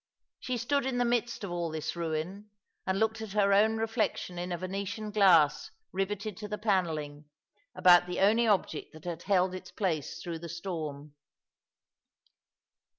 She 0.39 0.57
stood 0.57 0.87
in 0.87 0.97
the 0.97 1.05
midst 1.05 1.43
of 1.43 1.51
all 1.51 1.69
this 1.69 1.95
ruin, 1.95 2.49
and 2.87 2.97
looked 2.97 3.21
at 3.21 3.33
her 3.33 3.53
own 3.53 3.77
reflection 3.77 4.39
in 4.39 4.51
a 4.51 4.57
Venetian 4.57 5.11
glass 5.11 5.69
riveted 5.91 6.35
to 6.37 6.47
the 6.47 6.57
panelling, 6.57 7.25
about 7.75 8.07
the 8.07 8.19
only 8.19 8.47
object 8.47 8.93
that 8.93 9.05
had 9.05 9.21
held 9.21 9.53
its 9.53 9.69
place 9.69 10.19
through 10.19 10.39
the 10.39 10.49
storm. 10.49 11.13